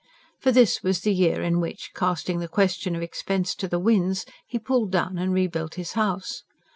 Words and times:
For 0.39 0.51
this 0.51 0.81
was 0.81 1.01
the 1.01 1.13
year 1.13 1.43
in 1.43 1.59
which, 1.59 1.91
casting 1.93 2.39
the 2.39 2.47
question 2.47 2.95
of 2.95 3.03
expense 3.03 3.53
to 3.53 3.67
the 3.67 3.77
winds, 3.77 4.25
he 4.47 4.57
pulled 4.57 4.91
down 4.91 5.19
and 5.19 5.31
rebuilt 5.31 5.75
his 5.75 5.91
house. 5.91 6.41